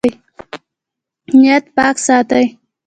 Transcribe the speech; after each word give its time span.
نیت 1.39 1.63
پاک 1.75 1.95
ساتئ 2.05 2.45